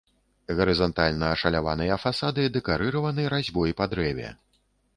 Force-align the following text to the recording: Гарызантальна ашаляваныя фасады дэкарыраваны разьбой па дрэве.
Гарызантальна 0.59 1.27
ашаляваныя 1.35 1.99
фасады 2.05 2.47
дэкарыраваны 2.57 3.29
разьбой 3.37 3.79
па 3.83 3.93
дрэве. 3.93 4.29